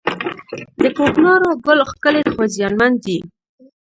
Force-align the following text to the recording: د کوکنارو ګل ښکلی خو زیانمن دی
د 0.79 0.81
کوکنارو 0.97 1.49
ګل 1.65 1.79
ښکلی 1.89 2.23
خو 2.33 2.41
زیانمن 2.55 2.91
دی 3.03 3.17